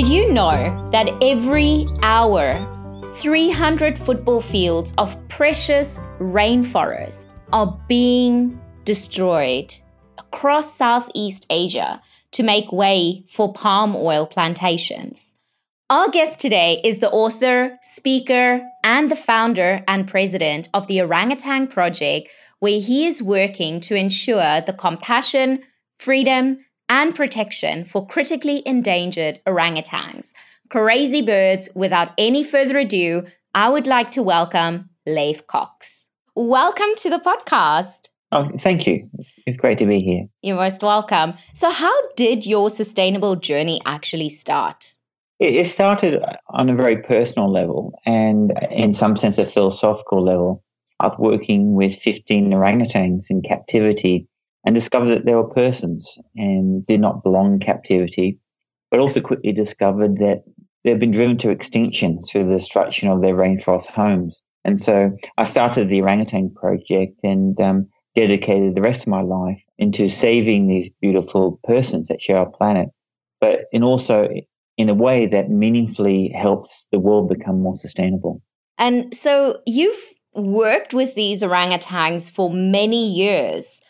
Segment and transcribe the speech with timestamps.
[0.00, 2.54] Did you know that every hour,
[3.16, 9.74] 300 football fields of precious rainforest are being destroyed
[10.16, 12.00] across Southeast Asia
[12.32, 15.34] to make way for palm oil plantations?
[15.90, 21.66] Our guest today is the author, speaker, and the founder and president of the Orangutan
[21.66, 25.62] Project, where he is working to ensure the compassion,
[25.98, 30.32] freedom, and protection for critically endangered orangutans.
[30.68, 33.22] Crazy birds, without any further ado,
[33.54, 36.08] I would like to welcome Leif Cocks.
[36.34, 38.08] Welcome to the podcast.
[38.32, 39.08] Oh, thank you.
[39.46, 40.26] It's great to be here.
[40.42, 41.34] You're most welcome.
[41.54, 44.94] So, how did your sustainable journey actually start?
[45.38, 50.62] It started on a very personal level and, in some sense, a philosophical level
[50.98, 54.28] of working with 15 orangutans in captivity
[54.64, 58.38] and discovered that they were persons and did not belong in captivity,
[58.90, 60.44] but also quickly discovered that
[60.84, 64.42] they've been driven to extinction through the destruction of their rainforest homes.
[64.64, 69.60] And so I started the Orangutan Project and um, dedicated the rest of my life
[69.78, 72.88] into saving these beautiful persons that share our planet,
[73.40, 74.28] but in also
[74.76, 78.42] in a way that meaningfully helps the world become more sustainable.
[78.78, 83.80] And so you've worked with these orangutans for many years.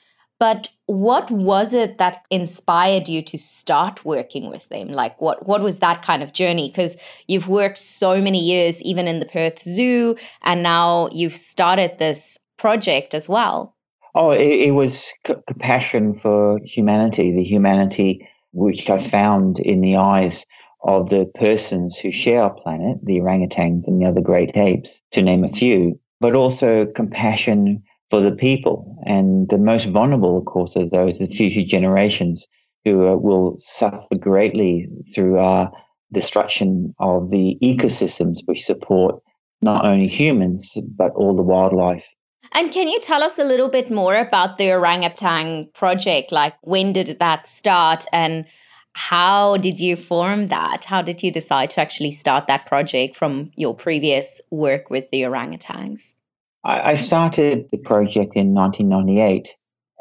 [0.41, 4.89] But what was it that inspired you to start working with them?
[4.89, 6.69] Like what what was that kind of journey?
[6.69, 6.97] Because
[7.29, 12.39] you've worked so many years even in the Perth Zoo and now you've started this
[12.57, 13.77] project as well.
[14.15, 19.97] Oh, it, it was c- compassion for humanity, the humanity which I found in the
[19.97, 20.45] eyes
[20.83, 25.23] of the persons who share our planet, the orangutans and the other great apes, to
[25.23, 28.97] name a few but also compassion for the people.
[29.07, 32.47] And the most vulnerable, of course, are those the future generations
[32.85, 35.71] who uh, will suffer greatly through our
[36.13, 39.23] destruction of the ecosystems which support
[39.63, 42.05] not only humans, but all the wildlife.
[42.53, 46.33] And can you tell us a little bit more about the orangutan project?
[46.33, 48.47] Like, when did that start and
[48.95, 50.87] how did you form that?
[50.87, 55.23] How did you decide to actually start that project from your previous work with the
[55.23, 56.15] orangutans?
[56.63, 59.49] I started the project in 1998,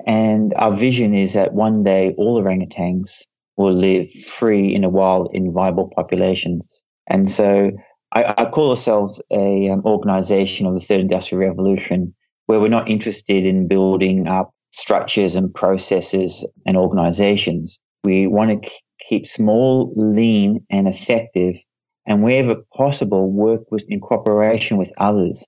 [0.05, 3.11] and our vision is that one day all orangutans
[3.55, 6.83] will live free in the wild in viable populations.
[7.07, 7.71] And so
[8.11, 12.13] I, I call ourselves a um, organization of the third industrial revolution,
[12.47, 17.79] where we're not interested in building up structures and processes and organizations.
[18.03, 18.71] We want to
[19.07, 21.55] keep small, lean, and effective,
[22.05, 25.45] and wherever possible, work with, in cooperation with others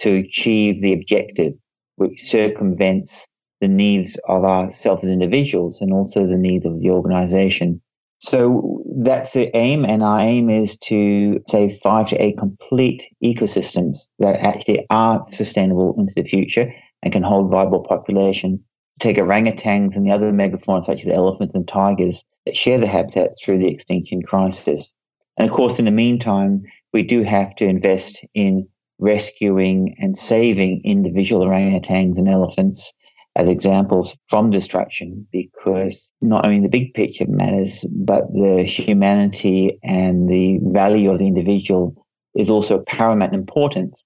[0.00, 1.52] to achieve the objective,
[1.96, 3.26] which circumvents
[3.60, 7.80] the needs of ourselves as individuals and also the needs of the organization.
[8.18, 14.08] So that's the aim, and our aim is to save five to eight complete ecosystems
[14.18, 16.72] that actually are sustainable into the future
[17.02, 18.68] and can hold viable populations.
[19.00, 23.32] Take orangutans and the other megafauna such as elephants and tigers that share the habitat
[23.42, 24.92] through the extinction crisis.
[25.36, 26.62] And of course, in the meantime,
[26.92, 28.68] we do have to invest in
[28.98, 32.92] rescuing and saving individual orangutans and elephants
[33.36, 40.28] as examples from destruction because not only the big picture matters, but the humanity and
[40.28, 42.06] the value of the individual
[42.36, 44.04] is also paramount importance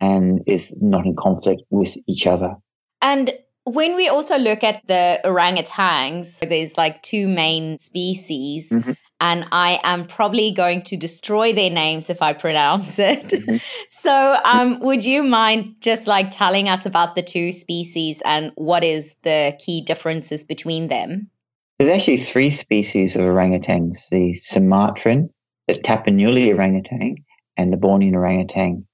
[0.00, 2.54] and is not in conflict with each other.
[3.02, 3.32] And
[3.64, 8.70] when we also look at the orangutans, there's like two main species.
[8.70, 8.92] Mm-hmm.
[9.20, 13.24] And I am probably going to destroy their names if I pronounce it.
[13.24, 13.56] Mm-hmm.
[13.90, 18.82] so, um, would you mind just like telling us about the two species and what
[18.82, 21.28] is the key differences between them?
[21.78, 25.30] There's actually three species of orangutans the Sumatran,
[25.68, 27.16] the Tapanuli orangutan,
[27.56, 28.86] and the Bornean orangutan.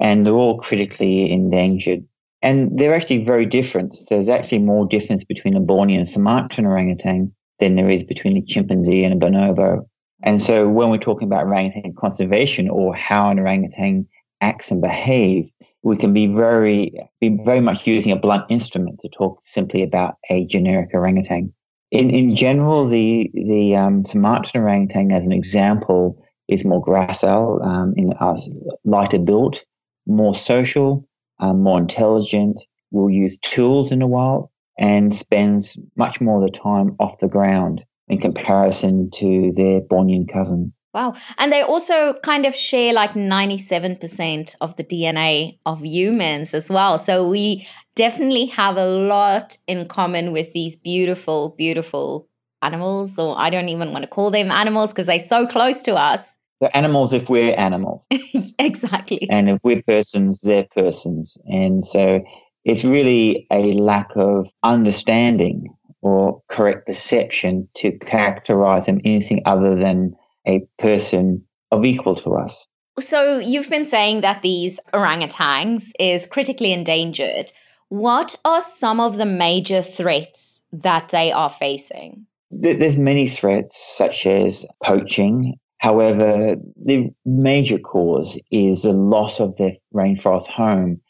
[0.00, 2.04] And they're all critically endangered.
[2.40, 3.94] And they're actually very different.
[3.94, 8.36] So there's actually more difference between a Bornean and Sumatran orangutan than there is between
[8.36, 9.86] a chimpanzee and a bonobo.
[10.24, 14.08] And so when we're talking about orangutan conservation or how an orangutan
[14.40, 15.48] acts and behaves,
[15.84, 20.14] we can be very be very much using a blunt instrument to talk simply about
[20.28, 21.52] a generic orangutan.
[21.90, 27.94] In in general, the the um, Sumatran orangutan, as an example, is more gracile, um,
[27.96, 28.40] in uh,
[28.84, 29.62] lighter built,
[30.06, 32.60] more social, um, more intelligent.
[32.90, 34.50] Will use tools in the wild
[34.82, 40.30] and spends much more of the time off the ground in comparison to their Bornean
[40.30, 40.74] cousins.
[40.92, 41.14] Wow.
[41.38, 46.98] And they also kind of share like 97% of the DNA of humans as well.
[46.98, 52.28] So we definitely have a lot in common with these beautiful, beautiful
[52.60, 55.94] animals, or I don't even want to call them animals because they're so close to
[55.94, 56.38] us.
[56.60, 58.04] They're animals if we're animals.
[58.58, 59.30] exactly.
[59.30, 61.38] And if we're persons, they're persons.
[61.46, 62.22] And so
[62.64, 65.66] it's really a lack of understanding
[66.00, 70.14] or correct perception to characterize them anything other than
[70.46, 72.66] a person of equal to us.
[72.98, 77.52] So you've been saying that these orangutans is critically endangered.
[77.88, 82.26] What are some of the major threats that they are facing?
[82.50, 85.58] There's many threats, such as poaching.
[85.78, 91.00] However, the major cause is the loss of their rainforest home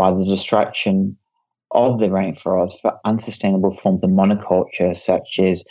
[0.00, 1.14] by the destruction
[1.72, 5.62] of the rainforest for unsustainable forms of monoculture, such as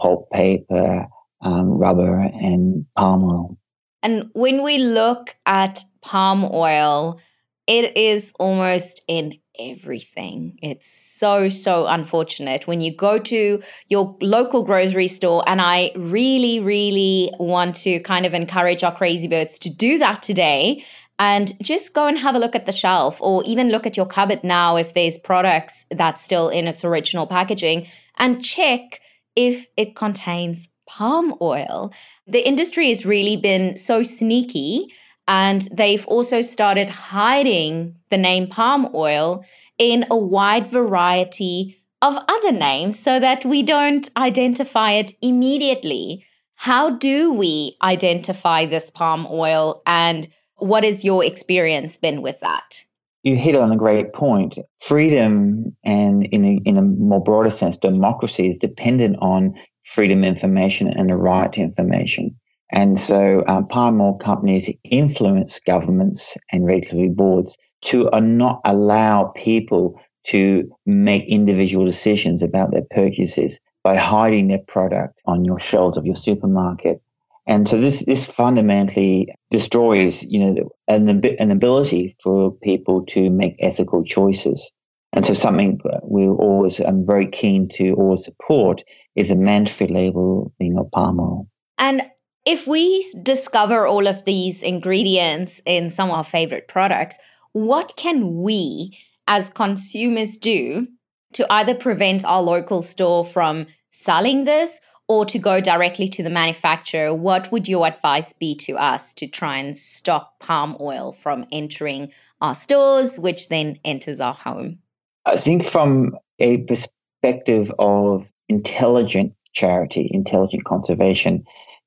[0.00, 1.06] pulp paper,
[1.42, 3.58] um, rubber, and palm oil.
[4.02, 7.20] And when we look at palm oil,
[7.66, 10.58] it is almost in everything.
[10.62, 15.44] It's so, so unfortunate when you go to your local grocery store.
[15.46, 20.22] And I really, really want to kind of encourage our crazy birds to do that
[20.22, 20.84] today
[21.18, 24.06] and just go and have a look at the shelf or even look at your
[24.06, 29.00] cupboard now if there's products that's still in its original packaging and check
[29.36, 31.92] if it contains palm oil.
[32.26, 34.92] The industry has really been so sneaky
[35.26, 39.44] and they've also started hiding the name palm oil
[39.78, 46.24] in a wide variety of other names so that we don't identify it immediately.
[46.56, 50.28] How do we identify this palm oil and
[50.64, 52.84] what has your experience been with that?
[53.22, 54.58] You hit on a great point.
[54.80, 60.88] Freedom and, in a, in a more broader sense, democracy is dependent on freedom information
[60.88, 62.34] and the right to information.
[62.72, 67.56] And so uh, palm companies influence governments and regulatory boards
[67.86, 74.62] to uh, not allow people to make individual decisions about their purchases by hiding their
[74.66, 77.02] product on your shelves of your supermarket.
[77.46, 83.56] And so this this fundamentally destroys, you know, an, an ability for people to make
[83.60, 84.72] ethical choices.
[85.12, 88.82] And so something we always I'm very keen to always support
[89.14, 91.46] is a mandatory labeling of palm oil.
[91.78, 92.02] And
[92.46, 97.18] if we discover all of these ingredients in some of our favorite products,
[97.52, 100.88] what can we as consumers do
[101.34, 106.30] to either prevent our local store from selling this or to go directly to the
[106.30, 111.44] manufacturer, what would your advice be to us to try and stop palm oil from
[111.52, 112.10] entering
[112.40, 114.78] our stores, which then enters our home?
[115.26, 121.44] I think from a perspective of intelligent charity, intelligent conservation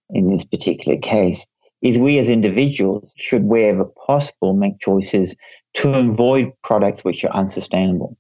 [0.09, 1.45] in this particular case,
[1.81, 5.35] is we as individuals should, wherever possible, make choices
[5.75, 8.17] to avoid products which are unsustainable.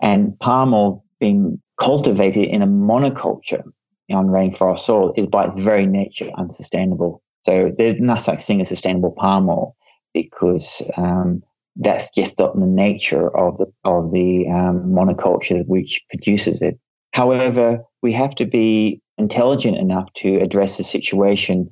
[0.00, 3.62] And palm oil being cultivated in a monoculture
[4.10, 7.22] on rainforest soil is by its very nature unsustainable.
[7.44, 9.76] So there's no such thing as sustainable palm oil
[10.14, 11.42] because um,
[11.76, 16.78] that's just not the nature of the of the um, monoculture which produces it.
[17.12, 21.70] However, we have to be intelligent enough to address the situation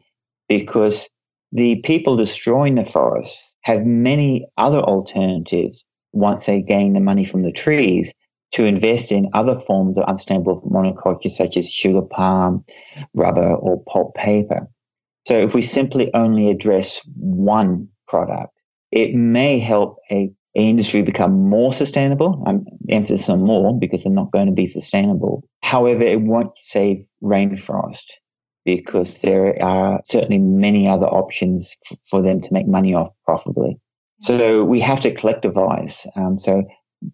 [0.48, 1.08] because
[1.52, 7.42] the people destroying the forest have many other alternatives once they gain the money from
[7.42, 8.12] the trees
[8.54, 12.64] to invest in other forms of unsustainable monoculture such as sugar palm,
[13.12, 14.68] rubber, or pulp paper.
[15.26, 18.56] So if we simply only address one product,
[18.92, 22.44] it may help a, a industry become more sustainable.
[22.46, 25.42] I'm emphasis on more because they're not going to be sustainable.
[25.62, 28.04] However, it won't save rainforest
[28.64, 31.76] because there are certainly many other options
[32.08, 33.80] for them to make money off profitably.
[34.20, 36.06] So we have to collectivize.
[36.16, 36.62] Um, so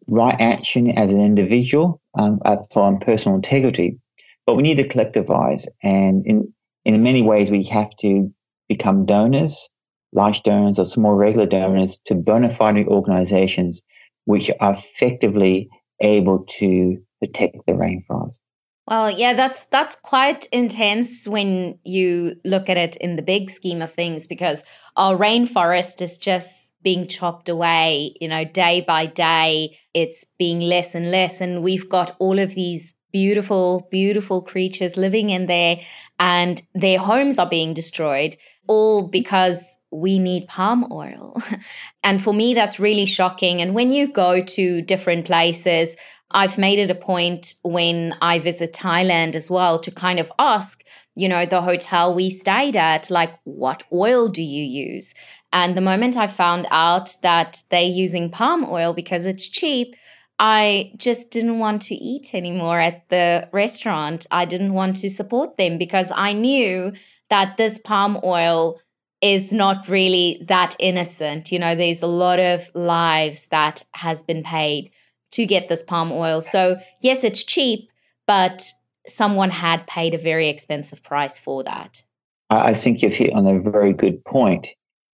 [0.06, 2.40] right action as an individual um,
[2.72, 3.98] for personal integrity,
[4.46, 5.66] but we need to collectivize.
[5.82, 6.52] And in,
[6.84, 8.32] in many ways, we have to
[8.68, 9.68] become donors,
[10.12, 13.82] large donors or small regular donors to bona fide organizations
[14.24, 15.68] which are effectively
[16.00, 18.38] able to protect the rainforest.
[18.86, 23.82] Well, yeah, that's that's quite intense when you look at it in the big scheme
[23.82, 24.64] of things because
[24.96, 29.78] our rainforest is just being chopped away, you know, day by day.
[29.94, 31.40] It's being less and less.
[31.40, 35.80] And we've got all of these beautiful, beautiful creatures living in there
[36.18, 38.36] and their homes are being destroyed,
[38.68, 41.36] all because we need palm oil.
[42.04, 43.60] and for me, that's really shocking.
[43.60, 45.96] And when you go to different places,
[46.30, 50.84] I've made it a point when I visit Thailand as well to kind of ask,
[51.16, 55.12] you know, the hotel we stayed at, like, what oil do you use?
[55.52, 59.94] And the moment I found out that they're using palm oil because it's cheap,
[60.38, 64.26] I just didn't want to eat anymore at the restaurant.
[64.30, 66.92] I didn't want to support them because I knew
[67.28, 68.80] that this palm oil
[69.20, 71.52] is not really that innocent.
[71.52, 74.90] You know, there's a lot of lives that has been paid
[75.32, 76.40] to get this palm oil.
[76.40, 77.90] So, yes, it's cheap,
[78.26, 78.72] but
[79.06, 82.02] someone had paid a very expensive price for that.
[82.48, 84.68] I think you've hit on a very good point.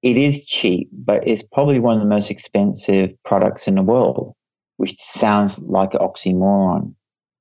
[0.07, 4.37] It is cheap, but it's probably one of the most expensive products in the world
[4.77, 6.95] which sounds like an oxymoron.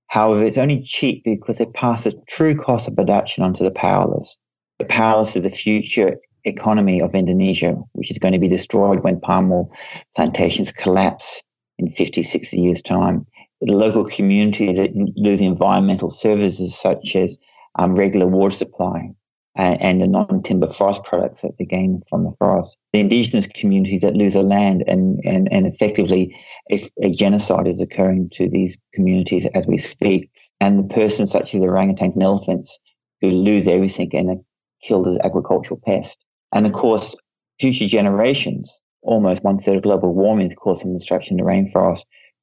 [0.08, 4.36] However, it's only cheap because it passes true cost of production onto the powerless.
[4.80, 9.22] The powerless is the future economy of Indonesia, which is going to be destroyed when
[9.22, 9.72] palm oil
[10.16, 11.44] plantations collapse
[11.78, 13.28] in 50, 60 years' time.
[13.62, 17.38] The local community that lose environmental services such as
[17.78, 19.12] um, regular water supply,
[19.56, 22.78] and the non-timber forest products that they gain from the forest.
[22.92, 26.36] The indigenous communities that lose their land and, and, and effectively
[26.70, 30.30] if a genocide is occurring to these communities as we speak.
[30.60, 32.78] And the persons such as the orangutans and elephants
[33.22, 34.44] who lose everything and are
[34.84, 36.24] killed as agricultural pest.
[36.52, 37.16] And of course,
[37.60, 42.02] future generations, almost one third of global warming is from destruction the rainforest,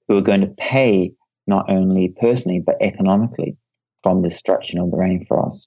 [0.09, 1.13] who are going to pay
[1.47, 3.57] not only personally but economically
[4.03, 5.67] from the destruction of the rainforest.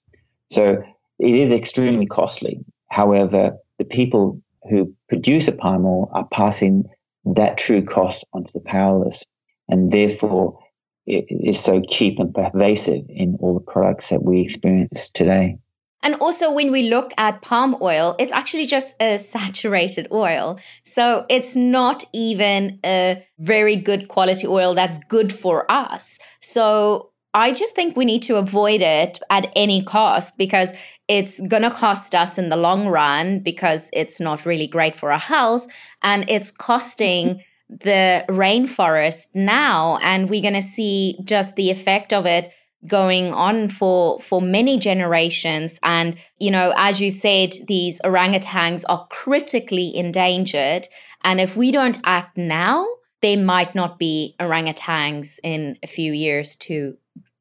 [0.50, 0.84] So
[1.20, 2.60] it is extremely costly.
[2.90, 6.86] However, the people who produce a palm oil are passing
[7.26, 9.24] that true cost onto the powerless.
[9.68, 10.60] And therefore,
[11.06, 15.58] it is so cheap and pervasive in all the products that we experience today.
[16.04, 20.60] And also, when we look at palm oil, it's actually just a saturated oil.
[20.84, 26.20] So it's not even a very good quality oil that's good for us.
[26.42, 30.72] So I just think we need to avoid it at any cost because
[31.10, 35.12] it's going to cost us in the long run because it's not really great for
[35.12, 35.68] our health
[36.02, 42.26] and it's costing the rainforest now and we're going to see just the effect of
[42.26, 42.50] it
[42.88, 45.78] going on for for many generations.
[45.84, 50.88] And you know as you said these orangutans are critically endangered
[51.26, 52.88] and if we don't act now
[53.22, 56.96] they might not be orangutans in a few years to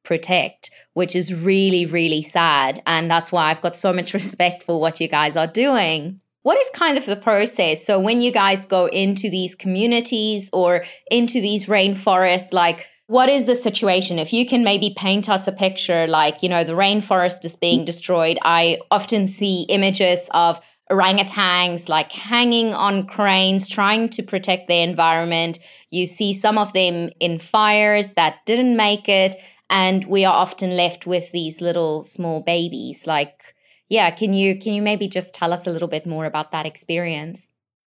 [0.05, 2.83] protect, which is really, really sad.
[2.87, 6.21] And that's why I've got so much respect for what you guys are doing.
[6.43, 7.85] What is kind of the process?
[7.87, 13.47] So, when you guys go into these communities or into these rainforests, like, what is
[13.47, 14.19] the situation?
[14.19, 17.85] If you can maybe paint us a picture, like, you know, the rainforest is being
[17.85, 18.39] destroyed.
[18.43, 25.59] I often see images of orangutans like hanging on cranes trying to protect their environment.
[25.91, 29.37] You see some of them in fires that didn't make it
[29.71, 33.07] and we are often left with these little small babies.
[33.07, 33.55] Like
[33.89, 36.67] yeah can you can you maybe just tell us a little bit more about that
[36.67, 37.49] experience?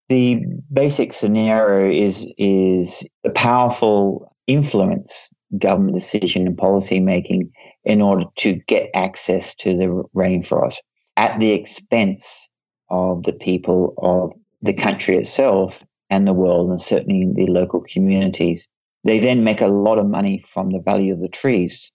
[0.10, 7.52] The basic scenario is is a powerful influence government decision and policy making
[7.84, 10.78] in order to get access to the rainforest
[11.18, 12.48] at the expense
[12.90, 18.68] of the people of the country itself and the world and certainly the local communities
[19.04, 21.92] they then make a lot of money from the value of the trees.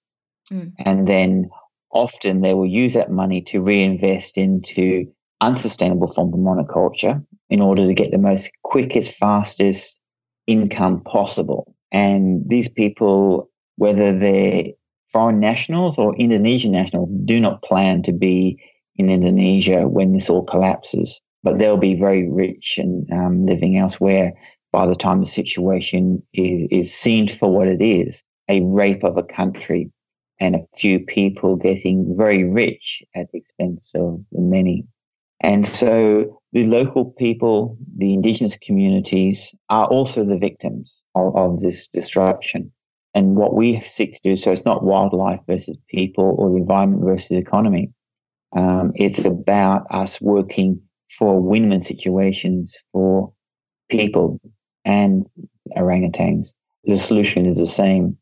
[0.52, 0.72] Mm.
[0.78, 1.50] And then
[1.90, 5.06] often they will use that money to reinvest into
[5.40, 9.98] unsustainable forms of monoculture in order to get the most quickest, fastest
[10.46, 11.74] income possible.
[11.92, 14.64] And these people, whether they're
[15.12, 18.62] foreign nationals or Indonesian nationals, do not plan to be
[18.96, 21.20] in Indonesia when this all collapses.
[21.42, 24.32] But they'll be very rich and um, living elsewhere
[24.72, 29.16] by the time the situation is, is seen for what it is a rape of
[29.16, 29.90] a country
[30.40, 34.84] and a few people getting very rich at the expense of the many.
[35.40, 41.88] And so the local people, the indigenous communities are also the victims of, of this
[41.88, 42.72] destruction.
[43.14, 47.04] And what we seek to do, so it's not wildlife versus people or the environment
[47.04, 47.90] versus economy.
[48.56, 53.32] Um, it's about us working for win-win situations for
[53.88, 54.40] people
[54.88, 55.26] and
[55.76, 56.54] orangutans.
[56.84, 58.16] The solution is the same.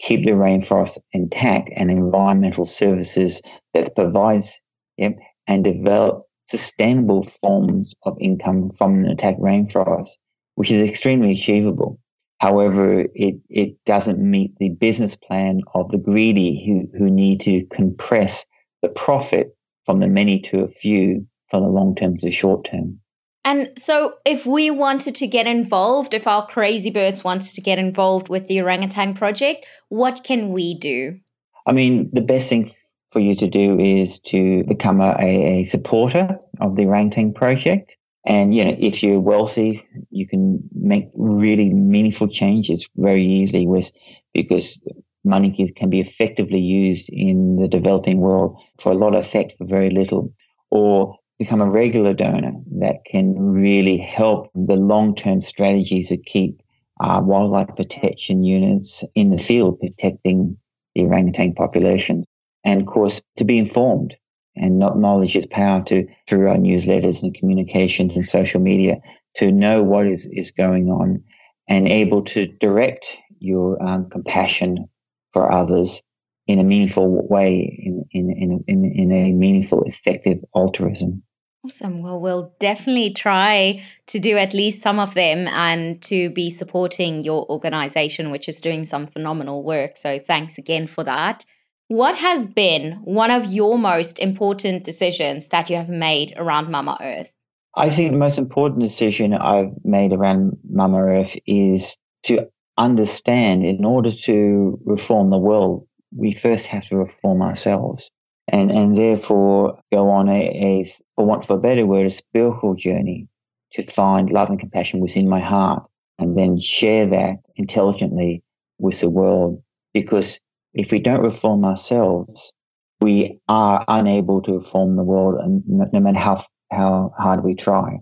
[0.00, 3.40] Keep the rainforest intact and environmental services
[3.74, 4.58] that provides
[4.98, 10.10] yep, and develop sustainable forms of income from an intact rainforest,
[10.56, 11.98] which is extremely achievable.
[12.38, 17.64] However, it, it doesn't meet the business plan of the greedy who, who need to
[17.72, 18.44] compress
[18.82, 19.54] the profit
[19.86, 22.99] from the many to a few from the long term to the short term.
[23.44, 27.78] And so, if we wanted to get involved, if our crazy birds wanted to get
[27.78, 31.18] involved with the orangutan project, what can we do?
[31.66, 32.70] I mean, the best thing
[33.10, 37.96] for you to do is to become a, a supporter of the orangutan project.
[38.26, 43.90] And, you know, if you're wealthy, you can make really meaningful changes very easily with,
[44.34, 44.78] because
[45.24, 49.66] money can be effectively used in the developing world for a lot of effect for
[49.66, 50.32] very little.
[50.70, 56.60] Or become a regular donor that can really help the long-term strategies that keep
[57.00, 60.54] uh, wildlife protection units in the field protecting
[60.94, 62.26] the orangutan populations.
[62.62, 64.14] And of course, to be informed
[64.54, 68.98] and not knowledge is power to through our newsletters and communications and social media
[69.38, 71.24] to know what is, is going on
[71.68, 73.06] and able to direct
[73.38, 74.86] your um, compassion
[75.32, 76.02] for others
[76.46, 81.22] in a meaningful way, in, in, in, in, in a meaningful, effective altruism.
[81.62, 82.00] Awesome.
[82.02, 87.22] Well, we'll definitely try to do at least some of them and to be supporting
[87.22, 89.98] your organization, which is doing some phenomenal work.
[89.98, 91.44] So thanks again for that.
[91.88, 96.96] What has been one of your most important decisions that you have made around Mama
[97.00, 97.34] Earth?
[97.76, 102.48] I think the most important decision I've made around Mama Earth is to
[102.78, 105.86] understand in order to reform the world,
[106.16, 108.10] we first have to reform ourselves
[108.50, 110.84] and and therefore go on a, a
[111.16, 113.28] for want of a better word, a spiritual journey
[113.72, 115.84] to find love and compassion within my heart,
[116.18, 118.42] and then share that intelligently
[118.78, 119.62] with the world.
[119.94, 120.38] Because
[120.74, 122.52] if we don't reform ourselves,
[123.00, 127.98] we are unable to reform the world, and no matter how how hard we try.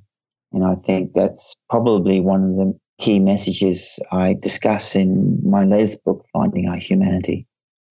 [0.53, 6.03] And I think that's probably one of the key messages I discuss in my latest
[6.05, 7.47] book, Finding Our Humanity.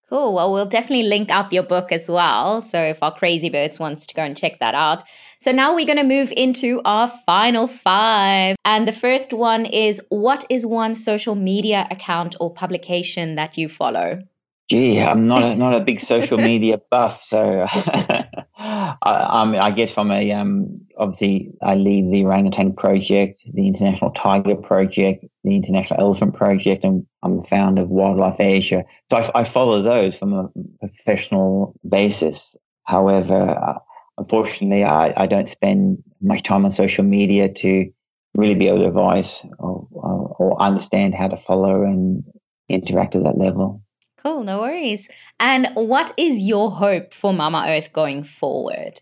[0.08, 0.34] Cool.
[0.34, 2.62] Well, we'll definitely link up your book as well.
[2.62, 5.02] So if our crazy birds wants to go and check that out.
[5.38, 8.56] So now we're going to move into our final five.
[8.64, 13.68] And the first one is what is one social media account or publication that you
[13.68, 14.20] follow?
[14.70, 17.66] Gee, I'm not a, not a big social media buff, so
[18.58, 24.10] I, I'm, I guess from a um, obviously I lead the orangutan project, the International
[24.10, 28.84] Tiger Project, the International Elephant Project, and I'm the founder of Wildlife Asia.
[29.10, 30.48] So I, I follow those from a
[30.80, 32.56] professional basis.
[32.84, 33.78] However, uh,
[34.16, 37.90] unfortunately, I, I don't spend much time on social media to
[38.34, 42.24] really be able to advise or, or, or understand how to follow and
[42.68, 43.82] interact at that level.
[44.18, 45.08] Cool, no worries.
[45.38, 49.00] And what is your hope for Mama Earth going forward?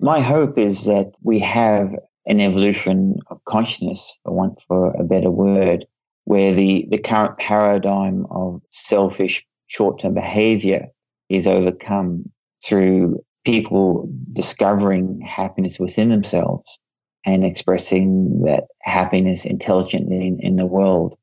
[0.00, 1.94] My hope is that we have
[2.28, 5.86] an evolution of consciousness, for want for a better word,
[6.24, 10.86] where the, the current paradigm of selfish short term behavior
[11.28, 12.30] is overcome
[12.64, 16.78] through people discovering happiness within themselves
[17.24, 21.16] and expressing that happiness intelligently in, in the world.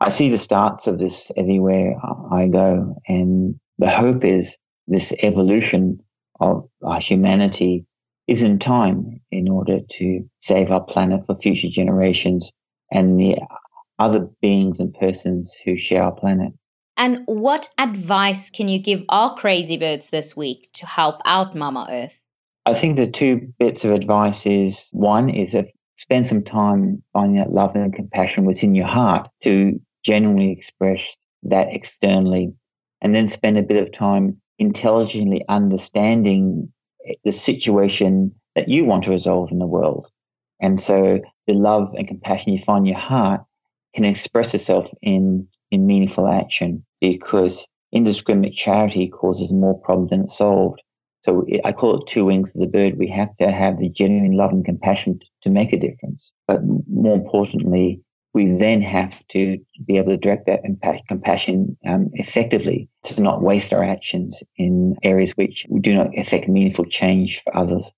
[0.00, 1.96] I see the starts of this everywhere
[2.30, 2.96] I go.
[3.08, 6.00] And the hope is this evolution
[6.40, 7.86] of our humanity
[8.26, 12.52] is in time in order to save our planet for future generations
[12.92, 13.36] and the
[13.98, 16.52] other beings and persons who share our planet.
[16.96, 21.86] And what advice can you give our crazy birds this week to help out Mama
[21.90, 22.18] Earth?
[22.64, 27.36] I think the two bits of advice is one is that spend some time finding
[27.36, 31.00] that love and compassion within your heart to genuinely express
[31.44, 32.52] that externally,
[33.00, 36.72] and then spend a bit of time intelligently understanding
[37.24, 40.06] the situation that you want to resolve in the world.
[40.60, 43.42] And so the love and compassion you find in your heart
[43.94, 50.30] can express itself in, in meaningful action because indiscriminate charity causes more problems than it
[50.30, 50.82] solved.
[51.22, 52.98] So I call it two wings of the bird.
[52.98, 56.32] We have to have the genuine love and compassion to make a difference.
[56.46, 58.00] But more importantly,
[58.36, 63.40] we then have to be able to direct that impact, compassion um, effectively to not
[63.40, 67.90] waste our actions in areas which do not affect meaningful change for others.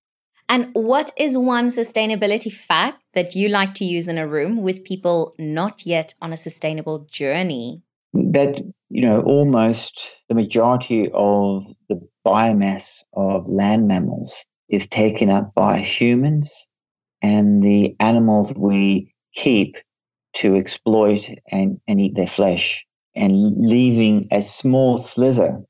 [0.48, 4.84] And what is one sustainability fact that you like to use in a room with
[4.84, 7.82] people not yet on a sustainable journey?
[8.14, 15.52] That, you know, almost the majority of the biomass of land mammals is taken up
[15.52, 16.68] by humans
[17.22, 19.76] and the animals we keep
[20.38, 25.60] to exploit and, and eat their flesh and leaving a small slither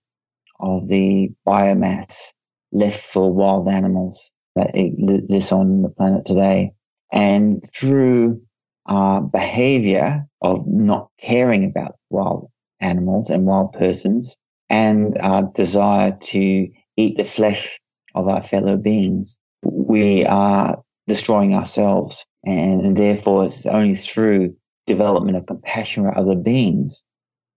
[0.61, 2.33] of the biomass
[2.73, 6.73] left for wild animals that exist on the planet today.
[7.13, 8.43] And through
[8.87, 12.51] our behavior of not caring about wild
[12.81, 14.37] animals and wild persons
[14.69, 17.79] and our desire to eat the flesh
[18.15, 19.39] of our fellow beings.
[19.63, 22.25] We are destroying ourselves.
[22.45, 24.55] And, therefore, it's only through
[24.87, 27.05] development of compassion for other beings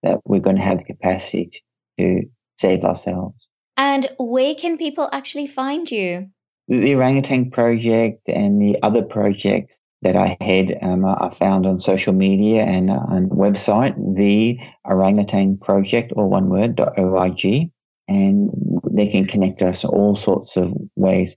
[0.02, 1.62] that we're going to have the capacity
[1.98, 2.22] to
[2.58, 3.48] save ourselves.
[3.76, 6.28] And where can people actually find you?
[6.68, 12.12] The Orangutan Project and the other projects that I head um, are found on social
[12.12, 17.70] media and uh, on website, the Orangutan Project, or one word, .org.
[18.08, 18.50] And
[18.90, 21.36] they can connect us all sorts of ways.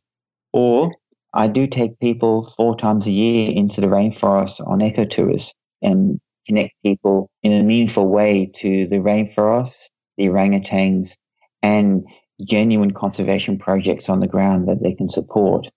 [0.51, 0.91] Or
[1.35, 6.19] I do take people four times a year into the rainforest on eco tours and
[6.47, 9.75] connect people in a meaningful way to the rainforest,
[10.17, 11.17] the orangutans,
[11.61, 12.07] and
[12.47, 15.67] genuine conservation projects on the ground that they can support.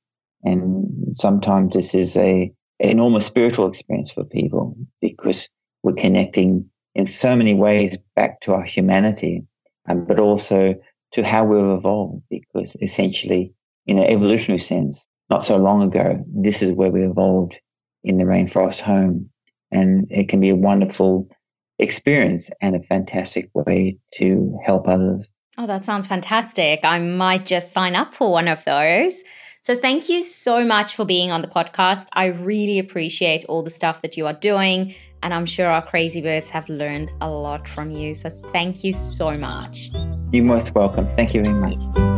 [0.45, 5.49] And sometimes this is a enormous spiritual experience for people because
[5.83, 9.43] we're connecting in so many ways back to our humanity,
[9.89, 10.77] um, but also
[11.13, 12.23] to how we've evolved.
[12.31, 13.53] Because essentially,
[13.87, 17.57] in an evolutionary sense, not so long ago, this is where we evolved
[18.05, 19.31] in the rainforest home,
[19.71, 21.29] and it can be a wonderful
[21.79, 25.31] experience and a fantastic way to help others.
[25.57, 26.81] Oh, that sounds fantastic.
[26.85, 29.23] I might just sign up for one of those.
[29.63, 32.07] So, thank you so much for being on the podcast.
[32.15, 34.95] I really appreciate all the stuff that you are doing.
[35.23, 38.15] And I'm sure our crazy birds have learned a lot from you.
[38.15, 39.91] So, thank you so much.
[40.33, 41.07] You're most welcome.
[41.17, 42.18] Thank you very much.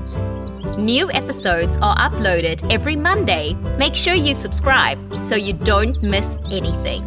[0.77, 3.53] New episodes are uploaded every Monday.
[3.77, 7.01] Make sure you subscribe so you don't miss anything.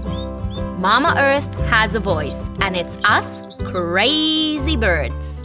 [0.80, 5.43] Mama Earth has a voice, and it's us, crazy birds.